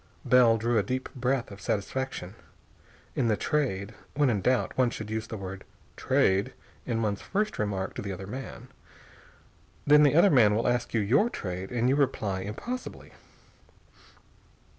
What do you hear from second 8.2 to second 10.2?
man. Then the